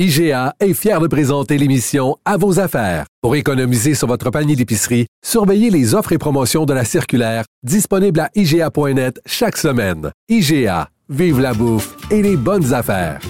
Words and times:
IGA 0.00 0.56
est 0.58 0.74
fier 0.74 0.98
de 0.98 1.06
présenter 1.06 1.56
l'émission 1.56 2.16
À 2.24 2.36
vos 2.36 2.58
affaires. 2.58 3.06
Pour 3.22 3.36
économiser 3.36 3.94
sur 3.94 4.08
votre 4.08 4.28
panier 4.30 4.56
d'épicerie, 4.56 5.06
surveillez 5.24 5.70
les 5.70 5.94
offres 5.94 6.10
et 6.10 6.18
promotions 6.18 6.64
de 6.64 6.74
la 6.74 6.84
circulaire 6.84 7.44
disponible 7.62 8.18
à 8.18 8.28
IGA.net 8.34 9.20
chaque 9.24 9.56
semaine. 9.56 10.10
IGA, 10.28 10.88
vive 11.08 11.38
la 11.38 11.54
bouffe 11.54 11.94
et 12.10 12.22
les 12.22 12.36
bonnes 12.36 12.74
affaires. 12.74 13.20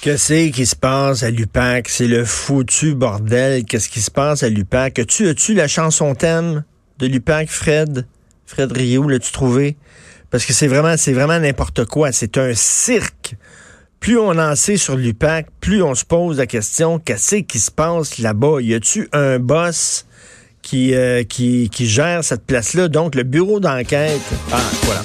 Qu'est-ce 0.00 0.50
qui 0.50 0.66
se 0.66 0.74
passe 0.74 1.22
à 1.22 1.30
l'UPAC? 1.30 1.88
C'est 1.88 2.08
le 2.08 2.24
foutu 2.24 2.96
bordel. 2.96 3.64
Qu'est-ce 3.64 3.88
qui 3.88 4.00
se 4.00 4.10
passe 4.10 4.42
à 4.42 4.48
l'UPAC? 4.48 4.98
As-tu, 4.98 5.28
as-tu 5.28 5.54
la 5.54 5.68
chanson 5.68 6.16
thème 6.16 6.64
de 6.98 7.06
l'UPAC, 7.06 7.48
Fred? 7.48 8.08
Fred 8.44 8.72
Rio, 8.72 9.08
l'as-tu 9.08 9.30
trouvé? 9.30 9.76
Parce 10.32 10.44
que 10.44 10.52
c'est 10.52 10.66
vraiment, 10.66 10.96
c'est 10.96 11.12
vraiment 11.12 11.38
n'importe 11.38 11.84
quoi. 11.84 12.10
C'est 12.10 12.38
un 12.38 12.54
cirque 12.54 13.36
plus 14.00 14.18
on 14.18 14.38
en 14.38 14.54
sait 14.54 14.76
sur 14.76 14.96
l'UPAC, 14.96 15.46
plus 15.60 15.82
on 15.82 15.94
se 15.94 16.04
pose 16.04 16.38
la 16.38 16.46
question 16.46 16.98
qu'est-ce 16.98 17.36
qui 17.36 17.58
se 17.58 17.70
passe 17.70 18.18
là-bas? 18.18 18.60
Y 18.60 18.74
a-tu 18.74 19.08
un 19.12 19.38
boss 19.38 20.06
qui, 20.62 20.94
euh, 20.94 21.24
qui, 21.24 21.68
qui 21.70 21.86
gère 21.86 22.24
cette 22.24 22.44
place-là? 22.44 22.88
Donc, 22.88 23.14
le 23.14 23.22
bureau 23.22 23.60
d'enquête. 23.60 24.20
Ah, 24.52 24.60
voilà. 24.82 25.02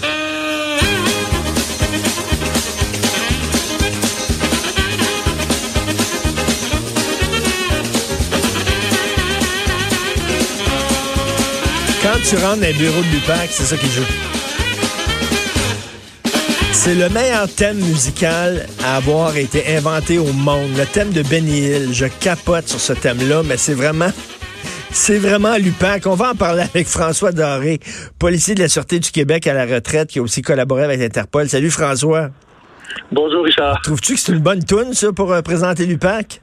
Quand 12.01 12.19
tu 12.27 12.35
rentres 12.35 12.59
dans 12.59 12.67
le 12.67 12.73
bureau 12.73 13.01
de 13.01 13.07
l'UPAC, 13.07 13.49
c'est 13.51 13.63
ça 13.63 13.77
qui 13.77 13.89
joue. 13.89 14.32
C'est 16.73 16.95
le 16.95 17.07
meilleur 17.09 17.47
thème 17.55 17.77
musical 17.77 18.65
à 18.83 18.97
avoir 18.97 19.37
été 19.37 19.77
inventé 19.77 20.17
au 20.17 20.33
monde. 20.33 20.71
Le 20.75 20.85
thème 20.91 21.13
de 21.13 21.21
Benny 21.21 21.59
Hill. 21.59 21.93
Je 21.93 22.07
capote 22.19 22.67
sur 22.67 22.79
ce 22.79 22.93
thème-là, 22.93 23.43
mais 23.47 23.57
c'est 23.57 23.75
vraiment 23.75 24.09
c'est 24.89 25.19
vraiment 25.19 25.55
l'UPAC. 25.55 26.07
On 26.07 26.15
va 26.15 26.31
en 26.31 26.35
parler 26.35 26.63
avec 26.63 26.87
François 26.87 27.31
Doré, 27.31 27.79
policier 28.19 28.55
de 28.55 28.59
la 28.59 28.67
Sûreté 28.67 28.99
du 28.99 29.11
Québec 29.11 29.45
à 29.45 29.53
la 29.53 29.65
retraite, 29.65 30.09
qui 30.09 30.17
a 30.17 30.23
aussi 30.23 30.41
collaboré 30.41 30.83
avec 30.83 30.99
Interpol. 30.99 31.47
Salut 31.47 31.69
François. 31.69 32.29
Bonjour 33.11 33.45
Richard. 33.45 33.79
Trouves-tu 33.83 34.15
que 34.15 34.19
c'est 34.19 34.33
une 34.33 34.41
bonne 34.41 34.65
toune, 34.65 34.93
ça, 34.93 35.13
pour 35.13 35.31
euh, 35.31 35.41
présenter 35.41 35.85
l'UPAC? 35.85 36.41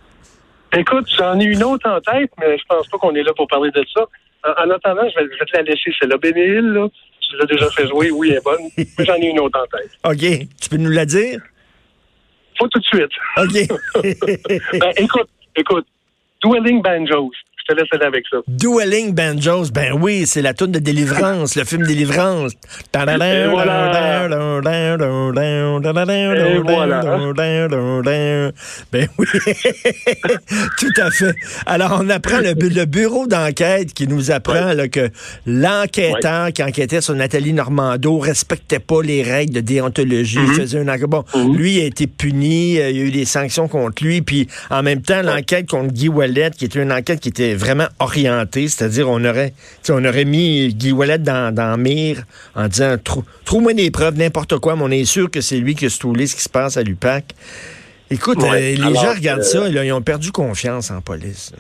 Écoute, 0.76 1.06
j'en 1.18 1.38
ai 1.40 1.44
une 1.44 1.64
autre 1.64 1.90
en 1.90 2.00
tête, 2.00 2.30
mais 2.38 2.56
je 2.56 2.64
pense 2.68 2.86
pas 2.86 2.98
qu'on 2.98 3.14
est 3.16 3.24
là 3.24 3.32
pour 3.36 3.48
parler 3.48 3.72
de 3.72 3.84
ça. 3.92 4.06
En, 4.44 4.70
attendant, 4.70 5.02
je 5.08 5.22
vais, 5.22 5.28
te 5.28 5.56
la 5.56 5.62
laisser. 5.62 5.92
C'est 6.00 6.06
là, 6.06 6.16
Hill, 6.22 6.72
là 6.72 6.88
tu 7.30 7.36
l'as 7.36 7.46
déjà 7.46 7.70
fait 7.70 7.86
jouer, 7.86 8.10
oui, 8.10 8.30
elle 8.30 8.38
est 8.38 8.44
bonne. 8.44 8.68
Mais 8.76 9.04
j'en 9.04 9.14
ai 9.14 9.26
une 9.26 9.40
autre 9.40 9.58
en 9.60 9.66
tête. 9.66 9.90
OK. 10.04 10.48
Tu 10.60 10.68
peux 10.68 10.76
nous 10.76 10.90
la 10.90 11.06
dire? 11.06 11.40
Faut 12.58 12.68
tout 12.68 12.80
de 12.80 12.84
suite. 12.84 13.12
OK. 13.36 14.00
ben, 14.78 14.92
écoute, 14.96 15.28
écoute. 15.56 15.86
Dueling 16.42 16.82
Banjos 16.82 17.32
te 17.70 17.80
laisse 17.80 17.88
aller 17.92 18.04
avec 18.04 18.24
ça. 18.30 18.38
Dueling 18.48 19.14
Banjos, 19.14 19.70
ben 19.72 19.92
oui, 20.00 20.24
c'est 20.26 20.42
la 20.42 20.54
tune 20.54 20.72
de 20.72 20.78
Délivrance, 20.78 21.56
le 21.56 21.64
film 21.64 21.86
Délivrance. 21.86 22.52
Et 22.92 23.48
voilà. 23.48 23.92
Ben 28.92 29.08
oui, 29.18 29.26
tout 30.78 31.00
à 31.00 31.10
fait. 31.10 31.34
Alors, 31.66 31.98
on 32.02 32.08
apprend 32.08 32.38
le, 32.40 32.84
bureau 32.84 33.26
d'enquête 33.26 33.92
qui 33.92 34.06
nous 34.06 34.30
apprend 34.30 34.72
là, 34.72 34.88
que 34.88 35.10
l'enquêteur 35.46 36.52
qui 36.52 36.62
enquêtait 36.62 37.00
sur 37.00 37.14
Nathalie 37.14 37.52
Normando 37.52 38.18
respectait 38.18 38.78
pas 38.78 39.02
les 39.02 39.22
règles 39.22 39.54
de 39.54 39.60
déontologie. 39.60 40.38
Mhm. 40.38 40.54
faisait 40.54 40.78
un 40.80 40.98
bon, 41.06 41.24
Mhm. 41.34 41.56
lui 41.56 41.80
a 41.80 41.84
été 41.84 42.06
puni, 42.06 42.74
il 42.74 42.76
y 42.76 42.82
a 42.82 42.90
eu 42.90 43.10
des 43.10 43.24
sanctions 43.24 43.68
contre 43.68 44.02
lui, 44.04 44.22
puis 44.22 44.48
en 44.70 44.82
même 44.82 45.02
temps, 45.02 45.22
l'enquête 45.22 45.68
contre 45.68 45.92
Guy 45.92 46.08
Wallet, 46.08 46.50
qui 46.56 46.64
était 46.64 46.82
une 46.82 46.92
enquête 46.92 47.20
qui 47.20 47.28
était 47.28 47.54
vraiment 47.60 47.88
orienté, 47.98 48.68
c'est-à-dire 48.68 49.08
on 49.08 49.24
aurait, 49.24 49.52
on 49.88 50.04
aurait 50.04 50.24
mis 50.24 50.74
Guy 50.74 50.92
Wallet 50.92 51.18
dans, 51.18 51.54
dans 51.54 51.78
mire 51.78 52.22
en 52.54 52.66
disant 52.66 52.96
trouve-moi 53.44 53.74
des 53.74 53.90
preuves, 53.90 54.16
n'importe 54.16 54.58
quoi, 54.58 54.74
mais 54.76 54.82
on 54.82 54.90
est 54.90 55.04
sûr 55.04 55.30
que 55.30 55.40
c'est 55.40 55.58
lui 55.58 55.74
qui 55.74 55.86
a 55.86 55.90
stoulé 55.90 56.26
ce 56.26 56.34
qui 56.34 56.42
se 56.42 56.48
passe 56.48 56.76
à 56.76 56.82
l'UPAC. 56.82 57.34
Écoute, 58.10 58.38
euh, 58.42 58.58
les 58.58 58.76
gens 58.76 59.14
regardent 59.14 59.42
ça, 59.42 59.68
là, 59.68 59.84
ils 59.84 59.92
ont 59.92 60.02
perdu 60.02 60.32
confiance 60.32 60.90
en 60.90 61.00
police. 61.00 61.52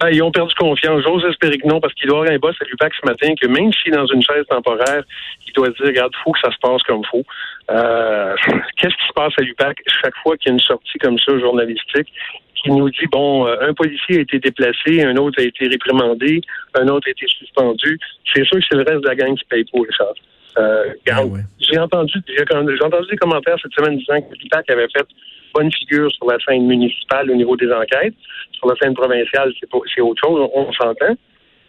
Ah, 0.00 0.10
ils 0.10 0.20
ont 0.20 0.32
perdu 0.32 0.52
confiance. 0.58 1.02
J'ose 1.04 1.24
espérer 1.26 1.58
que 1.58 1.68
non, 1.68 1.80
parce 1.80 1.94
qu'il 1.94 2.08
doit 2.08 2.18
y 2.18 2.20
avoir 2.22 2.34
un 2.34 2.38
boss 2.38 2.56
à 2.60 2.64
l'UPAC 2.64 2.92
ce 3.00 3.06
matin 3.06 3.34
que 3.40 3.46
même 3.46 3.72
s'il 3.72 3.92
est 3.92 3.96
dans 3.96 4.06
une 4.06 4.22
chaise 4.22 4.44
temporaire, 4.48 5.04
il 5.46 5.52
doit 5.52 5.68
dire, 5.68 5.86
regarde, 5.86 6.12
faut 6.24 6.32
que 6.32 6.40
ça 6.40 6.50
se 6.50 6.58
passe 6.60 6.82
comme 6.82 7.04
faut. 7.04 7.22
Euh, 7.70 8.34
Qu'est-ce 8.78 8.96
qui 8.96 9.06
se 9.06 9.12
passe 9.14 9.32
à 9.38 9.42
l'UPAC 9.42 9.78
chaque 10.02 10.16
fois 10.24 10.36
qu'il 10.36 10.48
y 10.48 10.52
a 10.52 10.54
une 10.54 10.60
sortie 10.60 10.98
comme 10.98 11.18
ça 11.18 11.38
journalistique? 11.38 12.12
Qui 12.62 12.70
nous 12.70 12.88
dit 12.90 13.06
bon, 13.10 13.46
euh, 13.46 13.56
un 13.60 13.74
policier 13.74 14.18
a 14.18 14.20
été 14.20 14.38
déplacé, 14.38 15.02
un 15.02 15.16
autre 15.16 15.40
a 15.40 15.44
été 15.44 15.66
réprimandé, 15.66 16.40
un 16.74 16.88
autre 16.88 17.08
a 17.08 17.10
été 17.10 17.26
suspendu. 17.26 17.98
C'est 18.32 18.44
sûr 18.44 18.58
que 18.58 18.64
c'est 18.70 18.76
le 18.76 18.84
reste 18.84 19.02
de 19.02 19.08
la 19.08 19.14
gang 19.14 19.34
qui 19.36 19.44
paye 19.44 19.64
pour 19.64 19.84
les 19.84 19.92
choses. 19.92 20.16
Euh, 20.58 20.92
Ah 21.10 21.24
ouais. 21.24 21.40
J'ai 21.58 21.78
entendu, 21.78 22.18
j'ai 22.26 22.84
entendu 22.84 23.08
des 23.10 23.16
commentaires 23.16 23.56
cette 23.62 23.72
semaine 23.72 23.96
disant 23.96 24.20
que 24.20 24.34
l'IPAC 24.34 24.70
avait 24.70 24.88
fait 24.88 25.06
bonne 25.54 25.72
figure 25.72 26.10
sur 26.12 26.26
la 26.26 26.38
scène 26.38 26.66
municipale 26.66 27.30
au 27.30 27.34
niveau 27.34 27.56
des 27.56 27.70
enquêtes. 27.72 28.14
Sur 28.52 28.68
la 28.68 28.74
scène 28.76 28.94
provinciale, 28.94 29.52
c'est 29.58 29.68
autre 29.72 29.88
chose, 29.94 30.48
on, 30.54 30.68
on 30.68 30.72
s'entend. 30.72 31.14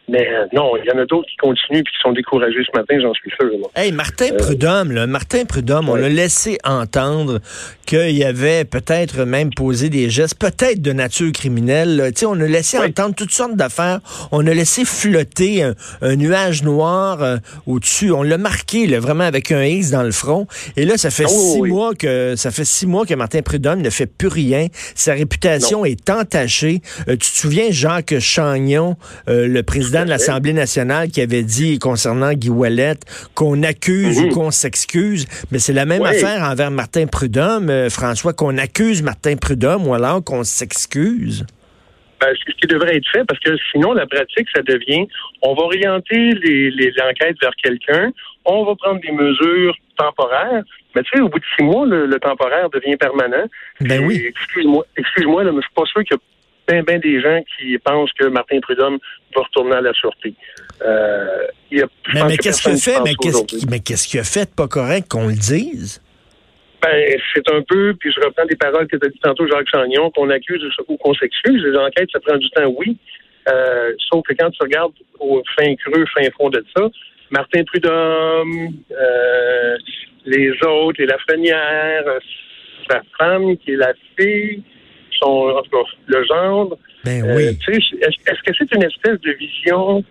Mais 0.09 0.27
euh, 0.27 0.45
non, 0.53 0.75
il 0.77 0.85
y 0.85 0.91
en 0.91 0.97
a 1.01 1.05
d'autres 1.05 1.27
qui 1.29 1.37
continuent 1.37 1.79
et 1.79 1.83
qui 1.83 1.97
sont 2.01 2.11
découragés 2.11 2.59
ce 2.65 2.77
matin, 2.77 2.95
j'en 3.01 3.13
suis 3.13 3.31
sûr. 3.39 3.49
moi. 3.57 3.71
Hey, 3.75 3.91
Martin 3.93 4.29
Prudhomme, 4.37 4.91
là, 4.91 5.07
Martin 5.07 5.45
Prudhomme, 5.45 5.87
on 5.87 5.95
l'a 5.95 6.09
laissé 6.09 6.57
entendre 6.65 7.39
qu'il 7.85 8.23
avait 8.23 8.65
peut-être 8.65 9.23
même 9.23 9.49
posé 9.53 9.89
des 9.89 10.09
gestes, 10.09 10.37
peut-être 10.37 10.81
de 10.81 10.91
nature 10.91 11.31
criminelle. 11.31 11.95
là. 11.95 12.11
Tu 12.11 12.19
sais, 12.19 12.25
on 12.25 12.33
a 12.33 12.45
laissé 12.45 12.77
entendre 12.79 13.15
toutes 13.15 13.31
sortes 13.31 13.55
d'affaires. 13.55 13.99
On 14.31 14.45
a 14.45 14.53
laissé 14.53 14.83
flotter 14.83 15.63
un, 15.63 15.73
un 16.01 16.15
nuage 16.17 16.63
noir 16.63 17.23
euh, 17.23 17.37
au-dessus. 17.65 18.11
On 18.11 18.23
l'a 18.23 18.37
marqué, 18.37 18.87
là, 18.87 18.99
vraiment 18.99 19.23
avec 19.23 19.51
un 19.53 19.63
X 19.63 19.91
dans 19.91 20.03
le 20.03 20.11
front. 20.11 20.47
Et 20.75 20.83
là, 20.85 20.97
ça 20.97 21.11
fait 21.11 21.25
Oh, 21.25 21.53
six 21.53 21.59
oui. 21.61 21.69
mois 21.69 21.93
que 21.95 22.35
ça 22.35 22.51
fait 22.51 22.65
six 22.65 22.87
mois 22.87 23.05
que 23.05 23.13
Martin 23.13 23.41
Prudhomme 23.41 23.81
ne 23.81 23.89
fait 23.89 24.05
plus 24.07 24.27
rien. 24.27 24.67
Sa 24.95 25.13
réputation 25.13 25.85
est 25.85 26.09
entachée. 26.09 26.81
Euh, 27.07 27.11
tu 27.13 27.19
te 27.31 27.37
souviens, 27.37 27.67
Jacques 27.71 28.19
Chagnon, 28.19 28.97
euh, 29.29 29.47
le 29.47 29.63
président 29.63 29.92
de 30.03 30.09
l'Assemblée 30.09 30.53
nationale, 30.53 31.09
qui 31.09 31.21
avait 31.21 31.43
dit 31.43 31.77
concernant 31.79 32.33
Guy 32.33 32.49
Wallet 32.49 32.95
qu'on 33.35 33.61
accuse 33.63 34.19
Mhm. 34.19 34.25
ou 34.25 34.33
qu'on 34.33 34.51
s'excuse, 34.51 35.27
mais 35.51 35.59
c'est 35.59 35.73
la 35.73 35.85
même 35.85 36.01
Oui. 36.01 36.09
affaire 36.09 36.41
envers 36.43 36.71
Martin 36.71 37.05
Prudhomme, 37.05 37.69
euh, 37.69 37.89
François, 37.89 38.33
qu'on 38.33 38.57
accuse 38.57 39.03
Martin 39.03 39.35
Prudhomme 39.35 39.87
ou 39.87 39.93
alors 39.93 40.23
qu'on 40.23 40.43
s'excuse. 40.43 41.45
Ben, 42.19 42.27
c'est 42.45 42.53
ce 42.53 42.57
qui 42.57 42.67
devrait 42.67 42.95
être 42.95 43.07
fait 43.11 43.23
parce 43.25 43.39
que 43.41 43.51
sinon, 43.71 43.93
la 43.93 44.05
pratique, 44.07 44.47
ça 44.55 44.61
devient 44.63 45.07
on 45.41 45.53
va 45.55 45.63
orienter 45.63 46.31
les, 46.43 46.71
les, 46.71 46.91
l'enquête 46.97 47.35
vers 47.41 47.51
quelqu'un, 47.61 48.11
on 48.45 48.63
va 48.65 48.75
prendre 48.75 49.01
des 49.01 49.11
mesures 49.11 49.75
temporaires, 49.97 50.63
mais 50.95 51.03
tu 51.03 51.09
sais, 51.17 51.21
au 51.21 51.27
bout 51.29 51.39
de 51.39 51.45
six 51.57 51.63
mois, 51.63 51.85
le, 51.85 52.05
le 52.05 52.19
temporaire 52.19 52.69
devient 52.69 52.95
permanent. 52.95 53.45
Ben 53.81 54.05
oui. 54.05 54.23
Excuse-moi, 54.27 54.85
excuse-moi, 54.97 55.43
mais 55.43 55.51
je 55.57 55.61
suis 55.61 55.73
pas 55.75 55.85
sûr 55.85 56.01
qu'il 56.03 56.15
y 56.15 56.15
a 56.15 56.21
bien, 56.67 56.83
bien 56.83 56.99
des 56.99 57.21
gens 57.21 57.41
qui 57.57 57.77
pensent 57.77 58.11
que 58.13 58.25
Martin 58.27 58.59
Prudhomme 58.61 58.99
va 59.35 59.41
retourner 59.41 59.75
à 59.75 59.81
la 59.81 59.93
sûreté. 59.93 60.33
Euh, 60.81 61.47
y 61.71 61.81
a, 61.81 61.87
Mais, 62.13 62.23
mais 62.27 62.37
que 62.37 62.43
qu'est-ce 62.43 62.61
qu'il 62.61 62.71
a 62.71 62.77
fait? 62.77 62.99
Mais 63.69 63.79
qu'est-ce 63.79 64.07
qu'il 64.07 64.19
a 64.19 64.23
fait 64.23 64.53
pas 64.53 64.67
correct 64.67 65.07
qu'on 65.09 65.27
le 65.27 65.33
dise? 65.33 66.01
Ben, 66.81 67.17
c'est 67.33 67.49
un 67.49 67.61
peu, 67.61 67.93
puis 67.97 68.11
je 68.11 68.19
reprends 68.25 68.45
des 68.45 68.57
paroles 68.57 68.87
que 68.87 68.97
tu 68.97 69.05
as 69.05 69.09
dit 69.09 69.19
tantôt, 69.19 69.47
Jacques 69.47 69.69
Chagnon, 69.69 70.11
qu'on 70.11 70.29
accuse 70.29 70.61
ou 70.87 70.97
qu'on 70.97 71.13
s'excuse. 71.13 71.63
Les 71.63 71.77
enquêtes, 71.77 72.09
ça 72.11 72.19
prend 72.19 72.37
du 72.37 72.49
temps, 72.49 72.73
oui. 72.77 72.97
Euh, 73.49 73.93
sauf 74.11 74.23
que 74.27 74.33
quand 74.37 74.49
tu 74.51 74.61
regardes 74.61 74.93
au 75.19 75.41
fin 75.57 75.73
creux, 75.75 76.05
fin 76.13 76.29
fond 76.37 76.49
de 76.49 76.63
ça, 76.75 76.89
Martin 77.29 77.63
Prudhomme, 77.63 78.69
euh, 78.91 79.77
les 80.25 80.51
autres, 80.65 80.99
les 80.99 81.05
Lafrenière, 81.05 82.03
euh, 82.07 82.19
sa 82.89 83.01
femme, 83.17 83.57
qui 83.57 83.71
est 83.71 83.77
la 83.77 83.93
fille, 84.17 84.61
son, 85.23 85.49
en 85.57 85.61
tout 85.61 85.69
cas, 85.71 85.89
le 86.07 86.23
gendre. 86.25 86.77
Ben 87.05 87.23
Euh, 87.23 87.35
oui. 87.35 87.43
Est-ce 87.67 87.95
est-ce 88.29 88.43
que 88.45 88.53
c'est 88.57 88.71
une 88.75 88.83
espèce 88.83 89.19
de 89.21 89.31
vision, 89.31 90.03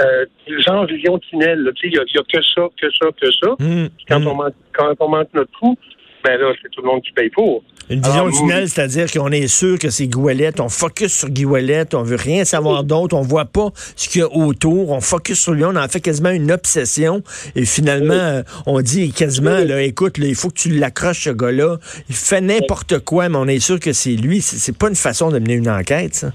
euh, 0.00 0.24
genre 0.66 0.86
vision 0.86 1.18
tunnel? 1.18 1.60
là? 1.60 1.72
Tu 1.74 1.82
sais, 1.82 1.88
Il 1.88 1.92
n'y 1.92 1.98
a, 1.98 2.04
y 2.14 2.18
a 2.18 2.22
que 2.22 2.42
ça, 2.42 2.68
que 2.80 2.90
ça, 2.90 3.06
que 3.20 3.30
ça. 3.32 3.50
Hum, 3.60 3.88
Quand, 4.08 4.16
hum. 4.16 4.26
on 4.28 4.34
manque, 4.34 4.54
quand 4.72 4.94
on 5.00 5.08
manque 5.08 5.28
notre 5.34 5.50
trou, 5.52 5.76
ben 6.24 6.38
là, 6.38 6.52
c'est 6.62 6.70
tout 6.70 6.82
le 6.82 6.88
monde 6.88 7.02
qui 7.02 7.12
paye 7.12 7.30
pour. 7.30 7.62
Une 7.90 8.02
vision 8.02 8.26
Alors, 8.26 8.38
tunnel, 8.38 8.68
c'est-à-dire 8.68 9.10
qu'on 9.10 9.30
est 9.30 9.46
sûr 9.46 9.78
que 9.78 9.88
c'est 9.88 10.06
Guy 10.06 10.18
Ouellet, 10.18 10.60
on 10.60 10.68
focus 10.68 11.10
sur 11.10 11.30
Guy 11.30 11.46
Ouellet, 11.46 11.94
on 11.94 12.02
veut 12.02 12.16
rien 12.16 12.44
savoir 12.44 12.84
d'autre, 12.84 13.16
on 13.16 13.22
voit 13.22 13.46
pas 13.46 13.70
ce 13.96 14.08
qu'il 14.08 14.20
y 14.20 14.24
a 14.24 14.28
autour, 14.28 14.90
on 14.90 15.00
focus 15.00 15.40
sur 15.40 15.52
lui, 15.52 15.64
on 15.64 15.74
en 15.74 15.88
fait 15.88 16.00
quasiment 16.00 16.30
une 16.30 16.52
obsession, 16.52 17.22
et 17.56 17.64
finalement, 17.64 18.12
euh, 18.12 18.42
on 18.66 18.82
dit 18.82 19.10
quasiment, 19.12 19.58
là, 19.58 19.80
écoute, 19.80 20.18
là, 20.18 20.26
il 20.26 20.34
faut 20.34 20.48
que 20.48 20.58
tu 20.58 20.68
l'accroches, 20.68 21.24
ce 21.24 21.30
gars-là, 21.30 21.78
il 22.10 22.14
fait 22.14 22.42
n'importe 22.42 22.98
quoi, 22.98 23.30
mais 23.30 23.38
on 23.38 23.48
est 23.48 23.60
sûr 23.60 23.80
que 23.80 23.94
c'est 23.94 24.16
lui, 24.16 24.42
c'est 24.42 24.58
c'est 24.58 24.76
pas 24.76 24.88
une 24.88 24.96
façon 24.96 25.30
de 25.30 25.38
mener 25.38 25.54
une 25.54 25.70
enquête, 25.70 26.14
ça. 26.14 26.32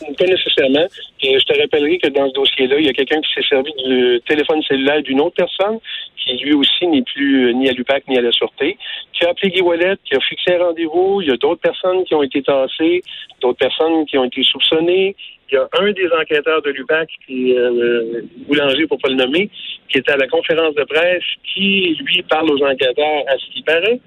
Pas 0.00 0.24
nécessairement. 0.24 0.86
Et 1.22 1.38
je 1.38 1.44
te 1.44 1.60
rappellerai 1.60 1.98
que 1.98 2.08
dans 2.08 2.28
ce 2.28 2.34
dossier-là, 2.34 2.76
il 2.78 2.86
y 2.86 2.88
a 2.88 2.92
quelqu'un 2.92 3.20
qui 3.20 3.32
s'est 3.34 3.48
servi 3.48 3.72
du 3.84 4.20
téléphone 4.28 4.62
cellulaire 4.62 5.02
d'une 5.02 5.20
autre 5.20 5.36
personne, 5.36 5.78
qui 6.16 6.36
lui 6.38 6.54
aussi 6.54 6.86
n'est 6.86 7.02
plus 7.02 7.48
euh, 7.48 7.52
ni 7.52 7.68
à 7.68 7.72
l'UPAC 7.72 8.04
ni 8.08 8.18
à 8.18 8.20
la 8.20 8.32
Sûreté, 8.32 8.76
qui 9.12 9.24
a 9.24 9.30
appelé 9.30 9.50
Guy 9.50 9.60
Wallet, 9.60 9.96
qui 10.04 10.14
a 10.14 10.20
fixé 10.20 10.54
un 10.54 10.64
rendez-vous. 10.64 11.20
Il 11.22 11.28
y 11.28 11.32
a 11.32 11.36
d'autres 11.36 11.60
personnes 11.60 12.04
qui 12.04 12.14
ont 12.14 12.22
été 12.22 12.42
tassées, 12.42 13.02
d'autres 13.40 13.58
personnes 13.58 14.04
qui 14.06 14.18
ont 14.18 14.24
été 14.24 14.42
soupçonnées. 14.42 15.14
Il 15.50 15.54
y 15.54 15.58
a 15.58 15.68
un 15.80 15.92
des 15.92 16.08
enquêteurs 16.20 16.60
de 16.62 16.70
l'UPAC, 16.70 17.08
qui 17.26 17.52
est 17.52 17.58
euh, 17.58 18.22
Boulanger, 18.48 18.86
pour 18.86 18.98
pas 18.98 19.08
le 19.08 19.14
nommer, 19.14 19.48
qui 19.88 19.98
était 19.98 20.12
à 20.12 20.16
la 20.16 20.26
conférence 20.26 20.74
de 20.74 20.84
presse, 20.84 21.22
qui, 21.54 21.96
lui, 22.00 22.22
parle 22.22 22.50
aux 22.50 22.62
enquêteurs 22.64 23.24
à 23.28 23.38
ce 23.38 23.54
qui 23.54 23.62
paraît. 23.62 24.00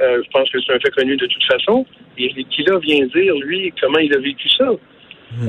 Euh, 0.00 0.22
je 0.24 0.30
pense 0.30 0.50
que 0.50 0.60
c'est 0.60 0.72
un 0.72 0.80
fait 0.80 0.90
connu 0.90 1.16
de 1.16 1.26
toute 1.26 1.44
façon. 1.44 1.86
Et 2.18 2.28
qui 2.44 2.62
là 2.64 2.78
vient 2.78 3.06
dire, 3.06 3.34
lui, 3.36 3.72
comment 3.80 3.98
il 3.98 4.14
a 4.14 4.18
vécu 4.18 4.48
ça. 4.50 4.70
Hmm. 5.34 5.48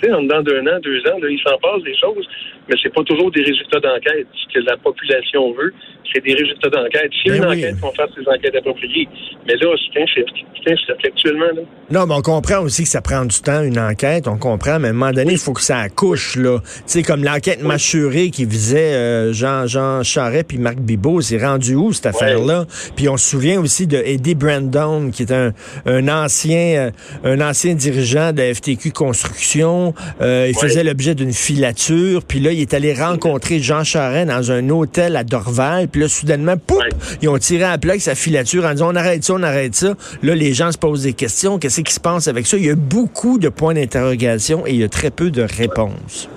Tu 0.00 0.06
sais, 0.06 0.12
en 0.12 0.22
dedans 0.22 0.42
d'un 0.42 0.66
an, 0.66 0.78
deux 0.80 1.00
ans, 1.10 1.18
là, 1.20 1.28
il 1.28 1.40
s'en 1.40 1.58
passe 1.58 1.82
des 1.82 1.96
choses, 1.96 2.26
mais 2.68 2.76
c'est 2.82 2.92
pas 2.92 3.02
toujours 3.04 3.30
des 3.30 3.42
résultats 3.42 3.80
d'enquête. 3.80 4.26
Ce 4.32 4.54
que 4.54 4.64
la 4.64 4.76
population 4.76 5.52
veut, 5.54 5.72
c'est 6.12 6.22
des 6.24 6.34
résultats 6.34 6.70
d'enquête. 6.70 7.10
Si 7.20 7.28
y 7.28 7.32
a 7.32 7.38
ben 7.38 7.44
une 7.44 7.58
enquête, 7.58 7.76
on 7.82 7.92
fasse 7.92 8.10
des 8.16 8.28
enquêtes 8.28 8.56
appropriées. 8.56 9.08
Mais 9.46 9.54
là, 9.56 9.74
c'est 9.88 11.06
actuellement. 11.06 11.46
Là. 11.54 11.62
Non, 11.90 12.06
mais 12.06 12.14
on 12.14 12.22
comprend 12.22 12.60
aussi 12.60 12.82
que 12.82 12.88
ça 12.88 13.00
prend 13.00 13.24
du 13.24 13.40
temps, 13.40 13.62
une 13.62 13.78
enquête. 13.78 14.28
On 14.28 14.38
comprend, 14.38 14.78
mais 14.78 14.88
à 14.88 14.90
un 14.90 14.94
moment 14.94 15.12
donné, 15.12 15.32
il 15.32 15.38
faut 15.38 15.52
que 15.52 15.62
ça 15.62 15.78
accouche, 15.78 16.36
là. 16.36 16.58
Tu 16.60 16.82
sais, 16.86 17.02
comme 17.02 17.24
l'enquête 17.24 17.60
oui. 17.62 18.30
qui 18.30 18.44
visait 18.44 18.94
euh, 18.94 19.32
Jean, 19.32 19.66
Jean 19.66 20.02
Charret 20.02 20.44
puis 20.44 20.58
Marc 20.58 20.78
Bibot, 20.78 21.20
c'est 21.20 21.38
rendu 21.38 21.74
où, 21.74 21.92
cette 21.92 22.06
affaire-là? 22.06 22.66
Puis 22.96 23.08
on 23.08 23.16
se 23.16 23.30
souvient 23.30 23.60
aussi 23.60 23.86
de 23.86 23.96
Eddie 23.96 24.34
Brandon, 24.34 25.10
qui 25.10 25.22
est 25.22 25.32
un, 25.32 25.52
un 25.86 26.08
ancien 26.08 26.58
euh, 26.78 26.90
un 27.24 27.40
ancien 27.40 27.74
dirigeant 27.74 28.32
de 28.32 28.42
la 28.42 28.54
FTQ 28.54 28.92
Construction. 28.92 29.87
Euh, 30.20 30.46
il 30.48 30.56
faisait 30.56 30.84
l'objet 30.84 31.14
d'une 31.14 31.32
filature. 31.32 32.22
Puis 32.26 32.40
là, 32.40 32.52
il 32.52 32.60
est 32.60 32.74
allé 32.74 32.94
rencontrer 32.94 33.58
Jean 33.58 33.84
Charret 33.84 34.26
dans 34.26 34.52
un 34.52 34.68
hôtel 34.70 35.16
à 35.16 35.24
Dorval. 35.24 35.88
Puis 35.88 36.02
là, 36.02 36.08
soudainement, 36.08 36.56
pouf, 36.56 36.82
ils 37.22 37.28
ont 37.28 37.38
tiré 37.38 37.64
à 37.64 37.78
plat 37.78 37.92
avec 37.92 38.02
sa 38.02 38.14
filature 38.14 38.64
en 38.64 38.72
disant 38.72 38.92
on 38.92 38.96
arrête 38.96 39.24
ça, 39.24 39.34
on 39.34 39.42
arrête 39.42 39.74
ça. 39.74 39.94
Là, 40.22 40.34
les 40.34 40.54
gens 40.54 40.72
se 40.72 40.78
posent 40.78 41.02
des 41.02 41.12
questions. 41.12 41.58
Qu'est-ce 41.58 41.80
qui 41.82 41.92
se 41.92 42.00
passe 42.00 42.28
avec 42.28 42.46
ça? 42.46 42.56
Il 42.56 42.66
y 42.66 42.70
a 42.70 42.74
beaucoup 42.74 43.38
de 43.38 43.48
points 43.48 43.74
d'interrogation 43.74 44.66
et 44.66 44.70
il 44.70 44.80
y 44.80 44.84
a 44.84 44.88
très 44.88 45.10
peu 45.10 45.30
de 45.30 45.42
réponses. 45.42 46.28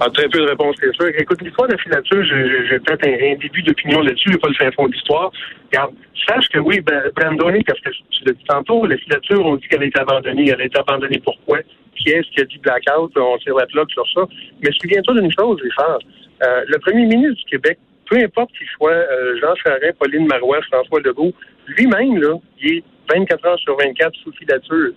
Ah, 0.00 0.10
très 0.10 0.28
peu 0.28 0.40
de 0.40 0.48
réponses, 0.48 0.76
c'est 0.80 0.92
sûr. 0.94 1.08
Écoute, 1.16 1.40
l'histoire 1.42 1.68
de 1.68 1.72
la 1.72 1.78
filature, 1.78 2.24
j'ai 2.24 2.78
peut-être 2.80 3.06
un, 3.06 3.36
début 3.36 3.62
d'opinion 3.62 4.00
là-dessus, 4.00 4.32
je 4.32 4.38
pas 4.38 4.48
le 4.48 4.54
fin 4.54 4.70
fond 4.72 4.88
d'histoire. 4.88 5.30
Regarde, 5.70 5.92
sache 6.26 6.48
que 6.48 6.58
oui, 6.58 6.80
ben, 6.80 7.02
Brandon, 7.16 7.52
parce 7.66 7.80
que 7.80 7.90
tu 8.10 8.24
l'as 8.24 8.32
dit 8.32 8.44
tantôt, 8.48 8.86
la 8.86 8.96
filature, 8.96 9.44
on 9.46 9.56
dit 9.56 9.68
qu'elle 9.68 9.82
a 9.82 9.86
été 9.86 10.00
abandonnée. 10.00 10.50
Elle 10.50 10.60
a 10.60 10.64
été 10.64 10.78
abandonnée 10.78 11.20
pourquoi? 11.24 11.58
Est-ce 12.06 12.30
qui 12.30 12.40
a 12.40 12.44
dit 12.44 12.58
blackout? 12.58 13.12
On 13.16 13.38
tire 13.38 13.56
la 13.56 13.66
plaque 13.66 13.90
sur 13.90 14.06
ça. 14.14 14.22
Mais 14.62 14.70
souviens-toi 14.80 15.14
d'une 15.14 15.32
chose, 15.32 15.60
Richard. 15.62 15.98
Euh, 16.42 16.64
le 16.66 16.78
premier 16.78 17.06
ministre 17.06 17.36
du 17.36 17.44
Québec, 17.44 17.78
peu 18.08 18.16
importe 18.16 18.50
qu'il 18.56 18.66
soit 18.76 18.90
euh, 18.90 19.38
Jean 19.40 19.54
Charest, 19.56 19.98
Pauline 19.98 20.26
Marois, 20.26 20.60
François 20.70 21.00
Legault, 21.00 21.32
lui-même, 21.66 22.20
là, 22.20 22.36
il 22.60 22.78
est 22.78 22.84
24 23.12 23.46
heures 23.46 23.58
sur 23.58 23.76
24 23.76 24.14
sous 24.22 24.32
filature. 24.32 24.92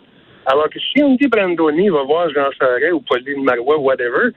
Alors 0.45 0.69
que 0.69 0.79
si 0.79 1.01
dit 1.17 1.27
Brandoni 1.27 1.89
va 1.89 2.03
voir 2.03 2.29
Jean 2.29 2.49
Charest 2.59 2.93
ou 2.93 3.01
Pauline 3.01 3.43
Marois, 3.43 3.77
whatever, 3.77 4.31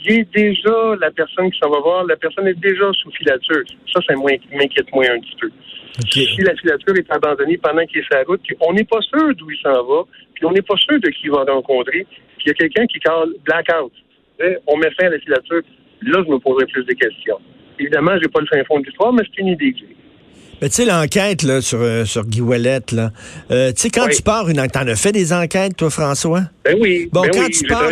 il 0.00 0.20
est 0.20 0.34
déjà 0.34 0.96
la 1.00 1.10
personne 1.10 1.50
qui 1.50 1.58
s'en 1.58 1.70
va 1.70 1.80
voir, 1.80 2.04
la 2.04 2.16
personne 2.16 2.46
est 2.48 2.60
déjà 2.60 2.90
sous 2.92 3.10
filature. 3.12 3.62
Ça, 3.92 4.00
ça 4.06 4.14
m'inquiète 4.14 4.92
moins 4.92 5.06
un 5.10 5.20
petit 5.20 5.36
peu. 5.40 5.50
Si 6.10 6.42
la 6.42 6.54
filature 6.56 6.96
est 6.96 7.12
abandonnée 7.12 7.56
pendant 7.58 7.84
qu'il 7.86 7.98
est 7.98 8.04
sur 8.04 8.16
la 8.16 8.24
route, 8.24 8.40
on 8.60 8.72
n'est 8.72 8.84
pas 8.84 9.00
sûr 9.00 9.34
d'où 9.36 9.50
il 9.50 9.58
s'en 9.58 9.84
va, 9.84 10.02
puis 10.34 10.44
on 10.44 10.52
n'est 10.52 10.62
pas 10.62 10.76
sûr 10.76 10.98
de 10.98 11.08
qui 11.10 11.26
il 11.26 11.30
va 11.30 11.44
rencontrer, 11.44 12.04
puis 12.36 12.46
il 12.46 12.48
y 12.48 12.50
a 12.50 12.54
quelqu'un 12.54 12.86
qui 12.86 12.98
parle 12.98 13.32
blackout. 13.44 13.92
On 14.66 14.76
met 14.76 14.90
fin 14.98 15.06
à 15.06 15.10
la 15.10 15.18
filature. 15.20 15.62
Là, 16.02 16.22
je 16.26 16.32
me 16.32 16.38
poserai 16.38 16.66
plus 16.66 16.84
de 16.84 16.92
questions. 16.94 17.38
Évidemment, 17.78 18.12
j'ai 18.20 18.28
pas 18.28 18.40
le 18.40 18.46
fin 18.46 18.62
fond 18.64 18.80
de 18.80 18.86
l'histoire, 18.86 19.12
mais 19.12 19.22
c'est 19.24 19.40
une 19.40 19.48
idée. 19.48 19.74
Mais 20.64 20.70
tu 20.70 20.76
sais, 20.76 20.86
l'enquête 20.86 21.42
là, 21.42 21.60
sur, 21.60 21.82
euh, 21.82 22.06
sur 22.06 22.24
Guy 22.24 22.40
Ouellet, 22.40 22.80
là, 22.92 23.12
euh, 23.50 23.70
tu 23.72 23.82
sais, 23.82 23.90
quand 23.90 24.08
tu 24.08 24.22
pars 24.22 24.48
une 24.48 24.58
enquête, 24.58 24.72
t'en 24.72 24.86
as 24.88 24.96
fait 24.96 25.12
des 25.12 25.34
enquêtes, 25.34 25.76
toi, 25.76 25.90
François? 25.90 26.44
Ben 26.64 26.78
oui. 26.80 27.10
Bon, 27.12 27.20
ben 27.20 27.30
quand, 27.34 27.48
tu 27.50 27.66
pars, 27.66 27.90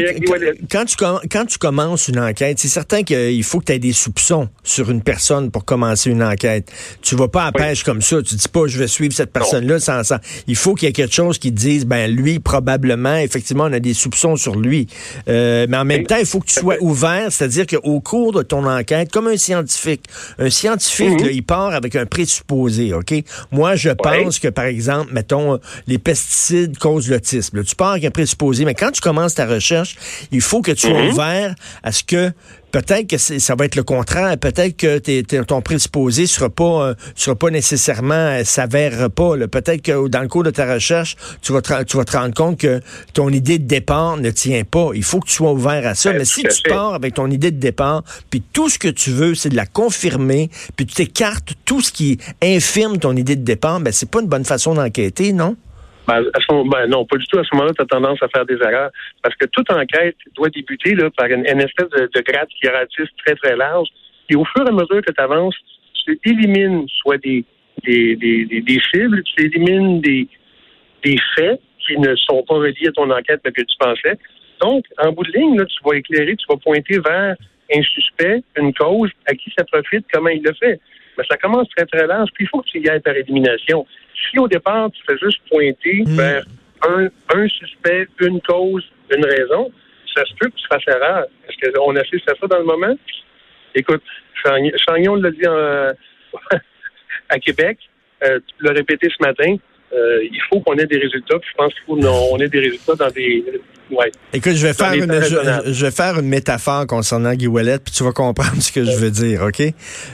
quand, 0.71 0.85
tu, 0.87 0.97
quand 0.97 1.45
tu 1.45 1.59
commences 1.59 2.09
une 2.09 2.19
enquête, 2.19 2.59
c'est 2.59 2.69
certain 2.69 3.03
qu'il 3.03 3.45
faut 3.45 3.59
que 3.59 3.67
tu 3.67 3.73
aies 3.73 3.79
des 3.79 3.93
soupçons 3.93 4.49
sur 4.63 4.91
une 4.91 5.03
personne 5.03 5.51
pour 5.51 5.67
commencer 5.67 6.11
une 6.11 6.23
enquête. 6.23 6.73
Tu 7.03 7.15
vas 7.15 7.29
pas 7.29 7.45
à 7.45 7.53
pêche 7.53 7.85
comme 7.85 8.01
ça. 8.01 8.23
Tu 8.23 8.35
dis 8.37 8.49
pas, 8.49 8.67
je 8.67 8.79
vais 8.79 8.87
suivre 8.87 9.13
cette 9.13 9.31
personne-là 9.31 9.79
sans, 9.79 10.03
sans. 10.05 10.17
Il 10.47 10.57
faut 10.57 10.75
qu'il 10.75 10.87
y 10.87 10.89
ait 10.89 10.95
quelque 10.95 11.15
chose 11.15 11.37
qui 11.37 11.51
te 11.53 11.61
dise, 11.61 11.85
ben 11.85 12.11
lui, 12.11 12.39
probablement, 12.39 13.17
effectivement, 13.17 13.65
on 13.65 13.73
a 13.75 13.81
des 13.81 13.93
soupçons 13.93 14.37
sur 14.37 14.57
lui. 14.57 14.87
Euh, 15.29 15.67
mais 15.69 15.77
en 15.77 15.85
même 15.85 16.07
temps, 16.07 16.17
il 16.19 16.25
faut 16.25 16.41
que 16.41 16.47
tu 16.47 16.59
sois 16.59 16.77
ouvert, 16.81 17.31
c'est-à-dire 17.31 17.67
qu'au 17.67 18.01
cours 18.01 18.33
de 18.33 18.43
ton 18.43 18.67
enquête, 18.67 19.13
comme 19.13 19.27
un 19.27 19.37
scientifique, 19.37 20.05
un 20.39 20.49
scientifique, 20.49 21.21
mhm. 21.21 21.31
il 21.31 21.43
part 21.43 21.75
avec 21.75 21.95
un 21.95 22.07
présupposé, 22.07 22.62
OK? 22.95 23.15
Moi, 23.51 23.77
je 23.77 23.91
pense 23.91 24.39
que, 24.39 24.49
par 24.49 24.65
exemple, 24.65 25.13
mettons, 25.13 25.59
les 25.87 25.99
pesticides 25.99 26.79
causent 26.79 27.09
l'autisme. 27.09 27.63
Tu 27.65 27.75
pars 27.75 27.93
avec 27.93 28.05
un 28.05 28.11
présupposé 28.11 28.65
mais 28.65 28.75
quand 28.75 28.91
tu 28.91 29.01
commences 29.01 29.35
ta 29.35 29.47
recherche, 29.47 29.97
il 30.31 30.41
faut 30.41 30.63
que 30.63 30.73
tu 30.73 30.89
sois 30.89 31.03
mhm. 31.03 31.11
ouvert 31.11 31.55
à 31.83 31.93
ce 31.93 32.03
que 32.05 32.33
peut-être 32.73 33.07
que 33.07 33.19
ça 33.19 33.55
va 33.55 33.67
être 33.67 33.77
le 33.77 33.83
contraire. 33.83 34.37
Peut-être 34.39 34.77
que 34.77 35.43
ton 35.43 35.61
présupposé 35.61 36.27
sera 36.27 36.49
pas 36.49 36.89
euh, 36.89 36.95
sera 37.15 37.37
pas 37.37 37.51
nécessairement 37.51 38.15
euh, 38.15 38.45
s'avère 38.45 39.11
pas. 39.11 39.37
Peut-être 39.47 39.83
que 39.83 40.09
dans 40.09 40.23
le 40.23 40.29
cours 40.29 40.43
de 40.43 40.51
ta 40.51 40.73
recherche, 40.73 41.17
tu 41.43 41.53
vas 41.53 41.61
te, 41.61 41.85
tu 41.85 41.97
vas 41.99 42.05
te 42.05 42.17
rendre 42.17 42.35
compte 42.35 42.59
que 42.59 42.81
ton 43.13 43.29
idée 43.29 43.59
de 43.59 43.67
départ 43.67 44.17
ne 44.17 44.31
tient 44.31 44.65
pas. 44.65 44.91
Il 44.95 45.05
faut 45.05 45.21
que 45.21 45.29
tu 45.29 45.35
sois 45.35 45.53
ouvert 45.53 45.87
à 45.87 45.95
ça. 45.95 46.13
Mais 46.13 46.25
si 46.25 46.43
tu 46.43 46.63
pars 46.69 46.95
avec 46.95 47.15
ton 47.15 47.31
idée 47.31 47.51
de 47.51 47.61
départ, 47.61 48.03
puis 48.31 48.43
tout 48.53 48.71
ce 48.71 48.79
que 48.79 48.89
tu 48.89 49.11
veux, 49.11 49.35
c'est 49.35 49.51
de 49.51 49.57
la 49.57 49.67
confirmer, 49.67 50.51
puis 50.75 50.87
tu 50.87 50.95
t'écartes 50.95 51.53
tout 51.65 51.83
ce 51.83 51.93
qui 51.93 52.19
infirme 52.43 52.99
ton 52.99 53.17
idée 53.17 53.37
de 53.37 53.45
départ, 53.45 53.81
ben 53.81 53.93
c'est 53.93 54.11
pas 54.11 54.21
une 54.21 54.29
bonne 54.29 54.45
façon 54.45 54.75
d'enquêter, 54.75 55.33
non? 55.33 55.57
Ben, 56.07 56.25
ben, 56.49 56.87
non, 56.89 57.05
pas 57.05 57.17
du 57.17 57.27
tout. 57.27 57.39
À 57.39 57.45
ce 57.45 57.55
moment-là, 57.55 57.73
tu 57.77 57.83
as 57.83 57.87
tendance 57.87 58.23
à 58.23 58.29
faire 58.29 58.45
des 58.45 58.57
erreurs. 58.57 58.91
Parce 59.23 59.35
que 59.37 59.47
toute 59.47 59.71
enquête 59.71 60.17
doit 60.35 60.49
débuter 60.49 60.95
là, 60.95 61.11
par 61.17 61.27
une, 61.27 61.47
espèce 61.47 61.89
de, 61.91 62.11
de 62.13 62.21
grade 62.23 62.49
très, 63.25 63.35
très 63.37 63.57
large. 63.57 63.89
Et 64.29 64.37
au 64.37 64.45
fur 64.45 64.65
et 64.67 64.69
à 64.69 64.73
mesure 64.73 65.03
que 65.07 65.13
tu 65.13 65.23
avances, 65.23 65.55
tu 66.05 66.19
élimines 66.25 66.87
soit 67.03 67.19
des, 67.19 67.45
des, 67.85 68.17
des, 68.17 68.45
des, 68.45 68.81
cibles, 68.93 69.23
tu 69.23 69.47
élimines 69.47 70.01
des, 70.01 70.27
des 71.05 71.17
faits 71.37 71.61
qui 71.87 71.97
ne 71.99 72.15
sont 72.17 72.43
pas 72.49 72.55
reliés 72.55 72.89
à 72.89 72.93
ton 72.93 73.11
enquête 73.11 73.41
mais 73.45 73.53
que 73.53 73.63
tu 73.63 73.77
pensais. 73.79 74.19
Donc, 74.61 74.85
en 74.99 75.13
bout 75.13 75.25
de 75.25 75.33
ligne, 75.33 75.59
là, 75.59 75.65
tu 75.67 75.79
vas 75.85 75.97
éclairer, 75.97 76.37
tu 76.37 76.47
vas 76.49 76.57
pointer 76.57 76.99
vers 76.99 77.37
un 77.75 77.83
suspect, 77.83 78.43
une 78.57 78.73
cause, 78.75 79.11
à 79.27 79.35
qui 79.35 79.53
ça 79.57 79.65
profite, 79.65 80.05
comment 80.13 80.29
il 80.29 80.43
le 80.43 80.53
fait. 80.55 80.81
Mais 81.19 81.25
ça 81.31 81.37
commence 81.37 81.69
très, 81.77 81.87
très 81.87 82.07
large, 82.07 82.31
puis 82.35 82.45
il 82.45 82.49
faut 82.49 82.63
que 82.63 82.69
tu 82.69 82.81
y 82.81 82.89
ailles 82.89 83.01
par 83.01 83.15
élimination 83.15 83.87
si 84.31 84.39
au 84.39 84.49
départ, 84.49 84.91
tu 84.91 85.03
fais 85.07 85.19
juste 85.19 85.41
pointer 85.49 86.03
hmm. 86.07 86.17
vers 86.17 86.45
un, 86.83 87.49
suspect, 87.49 88.09
une 88.21 88.41
cause, 88.41 88.85
une 89.15 89.25
raison, 89.25 89.71
ça 90.15 90.25
se 90.25 90.35
peut 90.35 90.49
que 90.49 90.57
tu 90.57 90.67
fasses 90.67 90.87
erreur. 90.87 91.27
Est-ce 91.49 91.71
qu'on 91.71 91.95
assiste 91.97 92.29
à 92.29 92.35
ça 92.35 92.47
dans 92.47 92.59
le 92.59 92.65
moment? 92.65 92.95
Écoute, 93.75 94.03
Chagnon 94.45 95.15
l'a 95.15 95.31
dit 95.31 95.47
à 97.29 97.39
Québec, 97.39 97.79
euh, 98.25 98.41
tu 98.47 98.65
l'as 98.65 98.73
répété 98.73 99.09
ce 99.09 99.25
matin, 99.25 99.57
euh, 99.93 100.25
il 100.25 100.41
faut 100.49 100.61
qu'on 100.61 100.75
ait 100.77 100.87
des 100.87 100.99
résultats. 100.99 101.37
je 101.43 101.55
pense 101.57 101.73
qu'il 101.75 101.83
faut 101.85 101.97
qu'on 101.97 102.39
ait 102.39 102.49
des 102.49 102.61
résultats 102.61 102.95
dans 102.95 103.11
des. 103.11 103.45
Écoute, 104.33 104.55
je 104.55 104.67
vais 104.67 104.75
faire 104.75 104.95
une 104.95 105.21
je, 105.73 105.85
vais 105.85 105.91
faire 105.91 106.19
une 106.19 106.29
métaphore 106.29 106.87
concernant 106.87 107.35
Guy 107.35 107.47
Ouellet, 107.47 107.79
puis 107.79 107.93
tu 107.93 108.05
vas 108.05 108.13
comprendre 108.13 108.61
ce 108.61 108.73
que 108.73 108.85
je 108.85 108.97
veux 108.97 109.11
dire, 109.11 109.43
OK? 109.43 109.63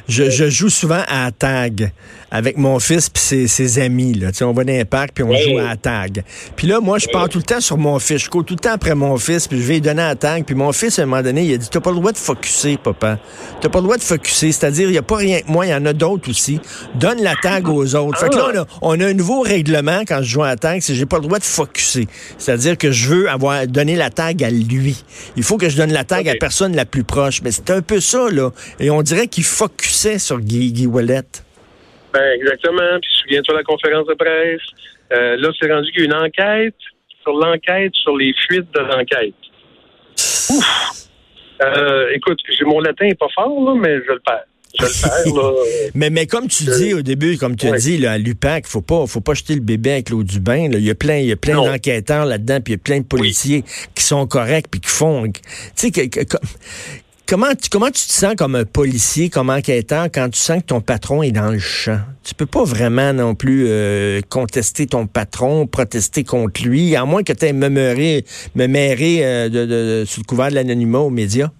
Je, 0.08 0.30
je 0.30 0.50
joue 0.50 0.68
souvent 0.68 1.02
à 1.08 1.30
tag 1.30 1.92
avec 2.30 2.58
mon 2.58 2.78
fils 2.78 3.08
puis 3.08 3.22
ses, 3.22 3.46
ses, 3.46 3.78
amis. 3.78 4.14
Là. 4.14 4.30
Tu 4.32 4.38
sais, 4.38 4.44
on 4.44 4.52
va 4.52 4.64
dans 4.64 4.72
un 4.72 4.84
parc 4.84 5.12
puis 5.14 5.24
on 5.24 5.34
joue 5.34 5.58
à 5.58 5.76
tag. 5.76 6.24
Puis 6.56 6.66
là, 6.66 6.80
moi, 6.80 6.98
je 6.98 7.08
pars 7.08 7.28
tout 7.28 7.38
le 7.38 7.44
temps 7.44 7.60
sur 7.60 7.78
mon 7.78 7.98
fils. 7.98 8.24
Je 8.24 8.30
cours 8.30 8.44
tout 8.44 8.54
le 8.54 8.60
temps 8.60 8.72
après 8.72 8.94
mon 8.94 9.16
fils 9.16 9.48
puis 9.48 9.60
je 9.60 9.66
vais 9.66 9.74
lui 9.74 9.80
donner 9.80 10.02
à 10.02 10.14
tag. 10.14 10.44
Puis 10.44 10.54
mon 10.54 10.72
fils, 10.72 10.98
à 10.98 11.02
un 11.02 11.06
moment 11.06 11.22
donné, 11.22 11.44
il 11.44 11.54
a 11.54 11.56
dit, 11.56 11.68
t'as 11.70 11.80
pas 11.80 11.90
le 11.90 11.96
droit 11.96 12.12
de 12.12 12.18
focuser, 12.18 12.76
papa. 12.76 13.18
T'as 13.60 13.68
pas 13.68 13.78
le 13.78 13.84
droit 13.84 13.96
de 13.96 14.02
focuser. 14.02 14.52
C'est-à-dire, 14.52 14.88
il 14.88 14.92
n'y 14.92 14.98
a 14.98 15.02
pas 15.02 15.16
rien 15.16 15.40
que 15.40 15.50
moi, 15.50 15.66
il 15.66 15.70
y 15.70 15.74
en 15.74 15.86
a 15.86 15.92
d'autres 15.92 16.30
aussi. 16.30 16.60
Donne 16.94 17.22
la 17.22 17.34
tag 17.36 17.68
aux 17.68 17.94
autres. 17.94 18.18
Fait 18.18 18.28
que 18.28 18.36
là, 18.36 18.66
on 18.82 19.00
a, 19.00 19.06
un 19.06 19.14
nouveau 19.14 19.40
règlement 19.40 20.02
quand 20.06 20.18
je 20.20 20.28
joue 20.28 20.42
à 20.42 20.56
tag, 20.56 20.80
c'est 20.82 20.94
j'ai 20.94 21.06
pas 21.06 21.16
le 21.16 21.22
droit 21.22 21.38
de 21.38 21.44
focuser. 21.44 22.08
C'est-à-dire 22.36 22.76
que 22.76 22.90
je 22.90 23.08
veux 23.08 23.30
avoir 23.30 23.66
donné 23.70 23.96
la 23.96 24.10
tag 24.10 24.42
à 24.42 24.50
lui. 24.50 25.02
Il 25.36 25.42
faut 25.42 25.56
que 25.56 25.68
je 25.68 25.76
donne 25.76 25.92
la 25.92 26.04
tag 26.04 26.28
à 26.28 26.32
la 26.32 26.38
personne 26.38 26.74
la 26.74 26.84
plus 26.84 27.04
proche. 27.04 27.42
Mais 27.42 27.50
c'est 27.50 27.70
un 27.70 27.82
peu 27.82 28.00
ça, 28.00 28.28
là. 28.30 28.50
Et 28.80 28.90
on 28.90 29.02
dirait 29.02 29.28
qu'il 29.28 29.44
focusait 29.44 30.18
sur 30.18 30.40
Guy, 30.40 30.72
Guy 30.72 30.86
ben, 30.86 32.32
exactement. 32.34 32.98
Puis 33.00 33.10
souviens-toi 33.22 33.54
de 33.54 33.58
la 33.58 33.64
conférence 33.64 34.06
de 34.06 34.14
presse. 34.14 34.60
Euh, 35.12 35.36
là, 35.36 35.48
c'est 35.60 35.70
rendu 35.72 35.90
qu'il 35.92 36.00
y 36.00 36.02
a 36.04 36.06
une 36.06 36.14
enquête 36.14 36.74
sur 37.22 37.32
l'enquête 37.32 37.92
sur 37.94 38.16
les 38.16 38.34
fuites 38.46 38.72
de 38.74 38.80
l'enquête. 38.80 39.34
Ouf! 40.50 41.08
Euh, 41.62 42.08
écoute, 42.14 42.38
mon 42.62 42.80
latin 42.80 43.06
n'est 43.06 43.14
pas 43.14 43.28
fort, 43.34 43.64
là, 43.64 43.74
mais 43.74 43.96
je 44.06 44.12
le 44.12 44.20
perds. 44.20 44.44
Je 44.78 44.84
le 44.84 44.90
faire. 44.90 45.26
Là. 45.26 45.52
mais, 45.94 46.10
mais 46.10 46.26
comme 46.26 46.48
tu 46.48 46.64
dis 46.64 46.94
au 46.94 47.02
début, 47.02 47.36
comme 47.38 47.56
tu 47.56 47.68
as 47.68 47.78
dit, 47.78 47.98
là, 47.98 48.12
à 48.12 48.18
l'UPAC, 48.18 48.66
faut 48.66 48.82
pas, 48.82 49.06
faut 49.06 49.20
pas 49.20 49.34
jeter 49.34 49.54
le 49.54 49.60
bébé 49.60 49.92
avec 49.92 50.10
l'eau 50.10 50.22
du 50.22 50.40
bain. 50.40 50.68
Là. 50.68 50.78
Il 50.78 50.84
y 50.84 50.90
a 50.90 50.94
plein, 50.94 51.16
il 51.16 51.26
y 51.26 51.32
a 51.32 51.36
plein 51.36 51.56
d'enquêteurs 51.56 52.26
là-dedans, 52.26 52.60
puis 52.60 52.74
il 52.74 52.76
y 52.76 52.80
a 52.80 52.82
plein 52.82 52.98
de 52.98 53.04
policiers 53.04 53.64
qui 53.94 54.04
sont 54.04 54.26
corrects, 54.26 54.66
puis 54.70 54.80
qui 54.80 54.90
font. 54.90 55.30
Tu 55.76 55.90
sais, 55.92 56.10
Comment 57.28 57.54
tu, 57.54 57.68
comment 57.68 57.88
tu 57.90 58.06
te 58.06 58.12
sens 58.12 58.34
comme 58.38 58.54
un 58.54 58.64
policier, 58.64 59.28
comme 59.28 59.50
enquêteur, 59.50 60.06
quand 60.10 60.30
tu 60.30 60.38
sens 60.40 60.62
que 60.62 60.68
ton 60.68 60.80
patron 60.80 61.22
est 61.22 61.30
dans 61.30 61.50
le 61.50 61.58
champ? 61.58 62.00
Tu 62.24 62.34
peux 62.34 62.46
pas 62.46 62.64
vraiment 62.64 63.12
non 63.12 63.34
plus 63.34 63.66
euh, 63.68 64.22
contester 64.30 64.86
ton 64.86 65.06
patron, 65.06 65.66
protester 65.66 66.24
contre 66.24 66.62
lui, 66.62 66.96
à 66.96 67.04
moins 67.04 67.22
que 67.22 67.34
tu 67.34 67.44
aies 67.44 67.52
me 67.52 67.68
meurer, 67.68 68.24
me 68.54 68.66
mêler 68.66 69.20
euh, 69.24 69.50
de, 69.50 70.06
sous 70.06 70.20
le 70.20 70.24
couvert 70.24 70.48
de 70.48 70.54
l'anonymat 70.54 71.00
aux 71.00 71.10
médias. 71.10 71.50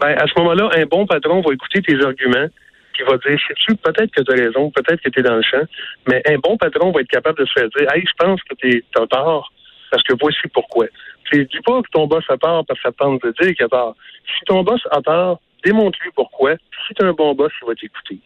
Ben, 0.00 0.16
à 0.16 0.26
ce 0.26 0.32
moment-là, 0.38 0.70
un 0.74 0.86
bon 0.86 1.06
patron 1.06 1.40
va 1.42 1.52
écouter 1.52 1.82
tes 1.82 2.02
arguments, 2.04 2.48
qui 2.96 3.02
va 3.02 3.16
dire, 3.18 3.38
sais-tu, 3.46 3.76
peut-être 3.76 4.10
que 4.12 4.22
tu 4.22 4.32
as 4.32 4.44
raison, 4.46 4.70
peut-être 4.70 5.00
que 5.02 5.10
tu 5.10 5.20
es 5.20 5.22
dans 5.22 5.36
le 5.36 5.42
champ, 5.42 5.62
mais 6.08 6.22
un 6.26 6.38
bon 6.38 6.56
patron 6.56 6.90
va 6.90 7.00
être 7.00 7.08
capable 7.08 7.38
de 7.38 7.44
se 7.44 7.52
faire 7.52 7.68
dire, 7.76 7.92
hey, 7.94 8.02
je 8.06 8.24
pense 8.24 8.40
que 8.42 8.54
tu 8.54 8.84
as 8.96 9.06
tort, 9.06 9.52
parce 9.90 10.02
que 10.02 10.14
voici 10.20 10.48
pourquoi. 10.52 10.86
Tu 11.30 11.44
dis 11.44 11.60
pas 11.64 11.82
que 11.82 11.88
ton 11.92 12.06
boss 12.06 12.24
a 12.28 12.36
tort 12.36 12.64
parce 12.66 12.80
que 12.80 12.88
ça 12.88 12.92
tente 12.92 13.22
de 13.22 13.32
dire 13.40 13.54
qu'il 13.54 13.64
a 13.64 13.68
tort. 13.68 13.94
Si 14.26 14.44
ton 14.46 14.62
boss 14.62 14.80
a 14.90 15.00
tort, 15.00 15.40
démontre-lui 15.64 16.10
pourquoi. 16.14 16.54
Si 16.88 16.94
tu 16.94 17.04
un 17.04 17.12
bon 17.12 17.34
boss, 17.34 17.52
il 17.62 17.66
va 17.66 17.74
t'écouter. 17.74 18.18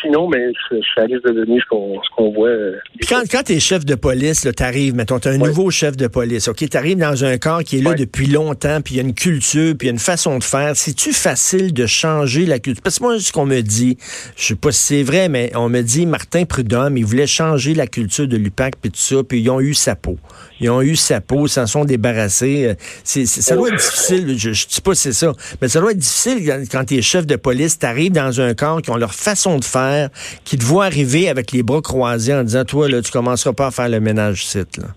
Sinon, 0.00 0.28
mais 0.28 0.38
ben, 0.70 0.80
ça 0.94 1.02
risque 1.02 1.24
de 1.24 1.32
devenir 1.32 1.62
ce 1.62 1.68
qu'on 2.16 2.32
voit. 2.32 2.48
Euh, 2.48 2.76
quand, 3.08 3.22
quand 3.30 3.42
tu 3.44 3.52
es 3.52 3.60
chef 3.60 3.84
de 3.84 3.94
police, 3.94 4.48
tu 4.56 4.62
arrives, 4.62 4.94
mettons, 4.94 5.18
tu 5.18 5.28
un 5.28 5.38
nouveau 5.38 5.70
chef 5.70 5.96
de 5.96 6.08
police, 6.08 6.48
OK? 6.48 6.68
Tu 6.68 6.76
arrives 6.76 6.98
dans 6.98 7.24
un 7.24 7.38
corps 7.38 7.62
qui 7.62 7.78
est 7.78 7.82
là 7.82 7.94
depuis 7.94 8.26
longtemps, 8.26 8.80
puis 8.80 8.94
il 8.94 8.96
y 8.96 9.00
a 9.00 9.02
une 9.02 9.14
culture, 9.14 9.74
puis 9.78 9.86
il 9.86 9.88
y 9.88 9.90
a 9.90 9.92
une 9.92 9.98
façon 9.98 10.38
de 10.38 10.44
faire. 10.44 10.74
C'est-tu 10.74 11.12
facile 11.12 11.72
de 11.72 11.86
changer 11.86 12.46
la 12.46 12.58
culture? 12.58 12.82
Parce 12.82 12.98
que 12.98 13.04
moi, 13.04 13.20
ce 13.20 13.32
qu'on 13.32 13.46
me 13.46 13.60
dit, 13.60 13.98
je 14.36 14.46
sais 14.46 14.56
pas 14.56 14.72
si 14.72 14.82
c'est 14.82 15.02
vrai, 15.02 15.28
mais 15.28 15.52
on 15.54 15.68
me 15.68 15.82
dit, 15.82 16.06
Martin 16.06 16.44
Prudhomme, 16.44 16.96
il 16.96 17.04
voulait 17.04 17.26
changer 17.26 17.74
la 17.74 17.86
culture 17.86 18.26
de 18.26 18.36
l'UPAC, 18.36 18.76
puis 18.80 18.90
tout 18.90 18.98
ça, 18.98 19.22
puis 19.22 19.40
ils 19.40 19.50
ont 19.50 19.60
eu 19.60 19.74
sa 19.74 19.94
peau. 19.94 20.18
Ils 20.60 20.70
ont 20.70 20.82
eu 20.82 20.96
sa 20.96 21.20
peau, 21.20 21.46
s'en 21.46 21.66
sont 21.66 21.84
débarrassés. 21.84 22.66
Euh, 22.66 22.74
c'est, 23.04 23.26
ça 23.26 23.54
doit 23.54 23.68
être 23.68 23.76
difficile, 23.76 24.38
je, 24.38 24.52
je 24.52 24.66
dis 24.66 24.80
pas 24.80 24.94
c'est 24.94 25.12
ça, 25.12 25.32
mais 25.60 25.68
ça 25.68 25.80
doit 25.80 25.92
être 25.92 25.98
difficile 25.98 26.66
quand, 26.70 26.77
tu 26.84 26.96
es 26.96 27.02
chef 27.02 27.26
de 27.26 27.36
police, 27.36 27.78
tu 27.78 27.86
arrives 27.86 28.12
dans 28.12 28.40
un 28.40 28.54
corps 28.54 28.82
qui 28.82 28.90
ont 28.90 28.96
leur 28.96 29.14
façon 29.14 29.58
de 29.58 29.64
faire, 29.64 30.08
qui 30.44 30.56
te 30.56 30.64
voient 30.64 30.84
arriver 30.84 31.28
avec 31.28 31.52
les 31.52 31.62
bras 31.62 31.80
croisés 31.80 32.34
en 32.34 32.42
disant, 32.42 32.64
toi, 32.64 32.88
là, 32.88 33.00
tu 33.02 33.10
commenceras 33.10 33.52
pas 33.52 33.66
à 33.66 33.70
faire 33.70 33.88
le 33.88 34.00
ménage 34.00 34.44
site, 34.44 34.78
là. 34.78 34.88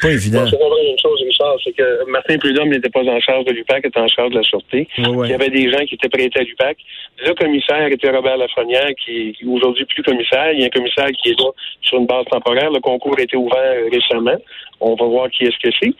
Pas 0.00 0.10
évident. 0.10 0.44
c'est 0.44 0.56
une 0.56 0.98
chose, 0.98 1.22
Richard, 1.24 1.56
c'est 1.64 1.72
que 1.72 2.10
Martin 2.10 2.36
Prudhomme 2.36 2.68
n'était 2.68 2.90
pas 2.90 3.00
en 3.00 3.20
charge 3.20 3.46
de 3.46 3.52
l'UPAC, 3.52 3.80
il 3.84 3.88
était 3.88 4.00
en 4.00 4.08
charge 4.08 4.30
de 4.30 4.36
la 4.36 4.42
sûreté. 4.42 4.88
Il 4.98 5.26
y 5.26 5.32
avait 5.32 5.48
des 5.48 5.70
gens 5.70 5.84
qui 5.86 5.94
étaient 5.94 6.08
prêtés 6.08 6.40
à 6.40 6.42
l'UPAC. 6.42 6.76
Le 7.24 7.32
commissaire 7.32 7.86
était 7.86 8.10
Robert 8.10 8.36
Lafrenière, 8.36 8.90
qui 9.02 9.34
est 9.40 9.46
aujourd'hui 9.46 9.86
plus 9.86 10.02
commissaire. 10.02 10.52
Il 10.52 10.60
y 10.60 10.62
a 10.64 10.66
un 10.66 10.70
commissaire 10.70 11.08
qui 11.22 11.30
est 11.30 11.40
là 11.40 11.50
sur 11.80 11.98
une 11.98 12.06
base 12.06 12.26
temporaire. 12.30 12.70
Le 12.70 12.80
concours 12.80 13.14
a 13.18 13.22
été 13.22 13.36
ouvert 13.36 13.74
récemment. 13.90 14.36
On 14.80 14.94
va 14.96 15.06
voir 15.06 15.30
qui 15.30 15.44
est-ce 15.44 15.58
que 15.62 15.74
c'est. 15.80 15.94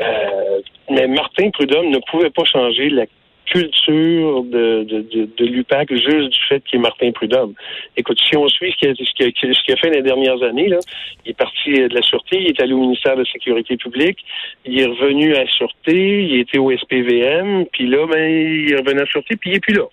Euh, 0.00 0.60
mais 0.90 1.06
Martin 1.06 1.50
Prudhomme 1.50 1.90
ne 1.90 1.98
pouvait 2.10 2.30
pas 2.30 2.44
changer 2.44 2.88
la 2.88 3.04
culture 3.46 4.44
de, 4.44 4.84
de, 4.84 5.00
de, 5.00 5.28
de 5.36 5.44
l'UPAC 5.44 5.92
juste 5.92 6.30
du 6.30 6.38
fait 6.48 6.62
qu'il 6.64 6.78
est 6.78 6.82
Martin 6.82 7.12
Prudhomme. 7.12 7.54
Écoute, 7.96 8.18
si 8.28 8.36
on 8.36 8.48
suit 8.48 8.72
ce 8.72 8.76
qu'il 8.76 8.90
a, 8.90 8.94
ce 8.94 9.72
a, 9.72 9.76
fait 9.76 9.90
les 9.90 10.02
dernières 10.02 10.42
années, 10.42 10.68
là, 10.68 10.78
il 11.24 11.30
est 11.30 11.38
parti 11.38 11.72
de 11.72 11.94
la 11.94 12.02
Sûreté, 12.02 12.40
il 12.40 12.48
est 12.48 12.60
allé 12.60 12.72
au 12.72 12.80
ministère 12.80 13.14
de 13.14 13.22
la 13.22 13.30
Sécurité 13.30 13.76
publique, 13.76 14.18
il 14.64 14.80
est 14.80 14.86
revenu 14.86 15.34
à 15.34 15.44
la 15.44 15.50
Sûreté, 15.50 16.24
il 16.24 16.40
était 16.40 16.58
au 16.58 16.70
SPVM, 16.70 17.66
puis 17.72 17.86
là, 17.86 18.06
ben, 18.06 18.30
il 18.30 18.72
est 18.72 18.76
revenu 18.76 18.98
à 18.98 19.04
la 19.04 19.06
Sûreté, 19.06 19.36
puis 19.36 19.50
il 19.50 19.56
est 19.56 19.60
plus 19.60 19.74
là. 19.74 19.84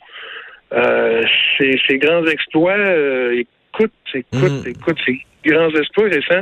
Euh, 0.71 1.23
ces, 1.57 1.97
grands 1.97 2.25
exploits, 2.25 2.77
euh, 2.77 3.43
écoute, 3.73 3.91
écoute, 4.13 4.65
mm. 4.65 4.69
écoute, 4.69 4.97
ces 5.05 5.19
grands 5.43 5.69
exploits 5.69 6.09
récents. 6.09 6.41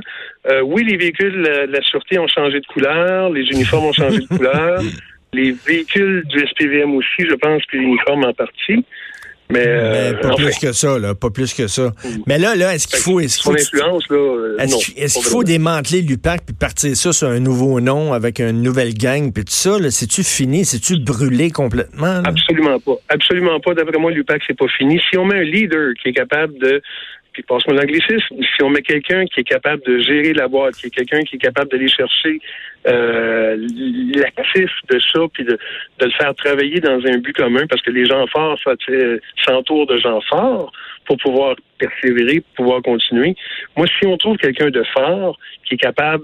Euh, 0.49 0.61
oui, 0.61 0.83
les 0.83 0.97
véhicules 0.97 1.43
de 1.43 1.71
la 1.71 1.81
Sûreté 1.81 2.19
ont 2.19 2.27
changé 2.27 2.59
de 2.59 2.65
couleur, 2.65 3.29
les 3.29 3.43
uniformes 3.43 3.85
ont 3.85 3.93
changé 3.93 4.19
de 4.19 4.27
couleur. 4.37 4.81
Les 5.33 5.51
véhicules 5.51 6.23
du 6.27 6.39
SPVM 6.47 6.95
aussi, 6.95 7.27
je 7.29 7.35
pense 7.35 7.63
que 7.65 7.77
l'uniforme 7.77 8.25
en 8.25 8.33
partie. 8.33 8.83
Mais, 9.49 9.63
euh, 9.65 10.13
pas 10.21 10.35
plus 10.35 10.57
que 10.59 10.73
ça, 10.73 10.99
là, 10.99 11.15
pas 11.15 11.29
plus 11.29 11.53
que 11.53 11.67
ça. 11.67 11.93
Mais 12.27 12.37
là, 12.37 12.55
là, 12.55 12.75
est-ce 12.75 12.85
qu'il 12.85 12.99
faut, 12.99 13.21
est-ce 13.21 13.37
qu'il 13.37 13.45
faut, 13.45 14.13
euh, 14.13 14.57
est-ce 14.57 15.13
qu'il 15.19 15.23
faut 15.23 15.43
démanteler 15.45 16.01
l'UPAC 16.01 16.45
puis 16.45 16.53
partir 16.53 16.97
ça 16.97 17.13
sur 17.13 17.29
un 17.29 17.39
nouveau 17.39 17.79
nom 17.79 18.11
avec 18.11 18.39
une 18.39 18.61
nouvelle 18.61 18.93
gang 18.93 19.31
puis 19.31 19.45
tout 19.45 19.53
ça, 19.53 19.79
là, 19.79 19.89
c'est-tu 19.89 20.23
fini, 20.23 20.65
c'est-tu 20.65 20.99
brûlé 20.99 21.49
complètement? 21.49 22.23
Absolument 22.25 22.79
pas, 22.79 22.95
absolument 23.07 23.59
pas. 23.61 23.73
D'après 23.73 23.97
moi, 23.97 24.11
l'UPAC 24.11 24.41
c'est 24.47 24.57
pas 24.57 24.67
fini. 24.77 24.99
Si 25.09 25.17
on 25.17 25.23
met 25.23 25.35
un 25.35 25.43
leader 25.43 25.93
qui 26.01 26.09
est 26.09 26.13
capable 26.13 26.57
de 26.59 26.81
puis 27.37 27.43
passe-moi 27.43 27.75
l'anglicisme, 27.75 28.35
si 28.41 28.63
on 28.63 28.69
met 28.71 28.81
quelqu'un 28.81 29.23
qui 29.25 29.41
est 29.41 29.43
capable 29.43 29.83
de 29.83 29.99
gérer 29.99 30.33
la 30.33 30.47
boîte, 30.47 30.75
qui 30.75 30.87
est 30.87 30.89
quelqu'un 30.89 31.21
qui 31.21 31.35
est 31.35 31.39
capable 31.39 31.69
d'aller 31.69 31.87
chercher 31.87 32.39
euh, 32.87 33.55
l'actif 34.15 34.71
de 34.89 34.99
ça, 34.99 35.19
puis 35.31 35.43
de, 35.43 35.51
de, 35.51 36.05
le 36.05 36.11
faire 36.19 36.33
travailler 36.33 36.79
dans 36.79 36.99
un 37.05 37.19
but 37.19 37.33
commun, 37.33 37.67
parce 37.69 37.83
que 37.83 37.91
les 37.91 38.05
gens 38.05 38.25
forts 38.25 38.57
s'entourent 39.45 39.85
de 39.85 39.99
gens 39.99 40.19
forts 40.21 40.71
pour 41.05 41.17
pouvoir 41.17 41.55
persévérer, 41.77 42.39
pour 42.39 42.65
pouvoir 42.65 42.81
continuer. 42.81 43.35
Moi, 43.75 43.85
si 43.85 44.07
on 44.07 44.17
trouve 44.17 44.37
quelqu'un 44.37 44.71
de 44.71 44.83
fort 44.95 45.37
qui 45.63 45.75
est 45.75 45.77
capable 45.77 46.23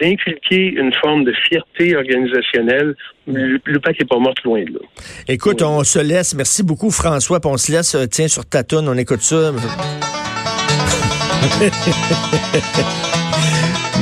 d'inculquer 0.00 0.72
une 0.72 0.92
forme 0.94 1.24
de 1.24 1.32
fierté 1.48 1.94
organisationnelle. 1.94 2.96
Le, 3.26 3.78
pack 3.78 4.00
n'est 4.00 4.06
pas 4.06 4.18
mort 4.18 4.34
loin 4.44 4.64
de 4.64 4.72
là. 4.72 4.80
Écoute, 5.28 5.62
on 5.62 5.84
se 5.84 6.00
laisse. 6.00 6.34
Merci 6.34 6.62
beaucoup, 6.62 6.90
François. 6.90 7.38
on 7.44 7.56
se 7.56 7.70
laisse, 7.70 7.94
euh, 7.94 8.06
tiens, 8.06 8.28
sur 8.28 8.44
ta 8.44 8.64
tonne, 8.64 8.88
on 8.88 8.96
écoute 8.96 9.20
ça. 9.20 9.52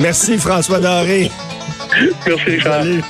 Merci, 0.01 0.39
François 0.39 0.81
Doré. 0.81 1.31
Merci, 2.27 2.61
Salut. 2.63 3.03